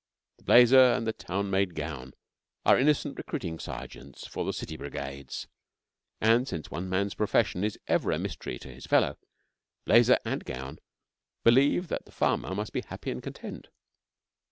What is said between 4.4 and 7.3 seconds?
the city brigades; and since one man's